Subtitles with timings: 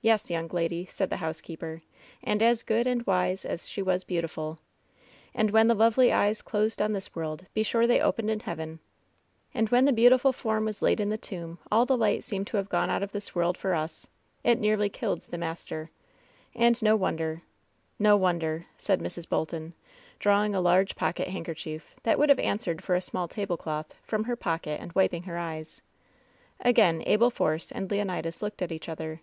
[0.00, 1.82] "Yes, young lady," said the housekeeper,
[2.22, 4.60] "and as good and wise as she was beautiful.
[5.34, 8.78] And when the lovely eyes closed on this world, be sure they opened in heaven.
[9.52, 11.98] And when the beautiful form was laid in the tomb all LOVE'S BITTEREST CUP 237
[11.98, 14.06] the light seemed to have gone out of this world for us!
[14.44, 15.90] It nearly killed the master.
[16.54, 17.42] And no wonder—
[18.00, 19.28] ^no won der!'' said Mrs.
[19.28, 19.74] Bolton,
[20.20, 23.92] drawing a large pocket hand kerchief, that would have answered for a small table cloth,
[24.04, 25.82] from her pocket and wiping her eyes.
[26.60, 29.20] Again Abel Force and Leonidas looked at each other.